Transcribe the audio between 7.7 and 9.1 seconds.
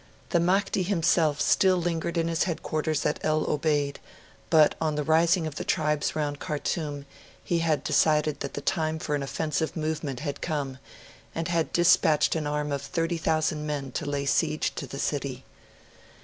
decided that the time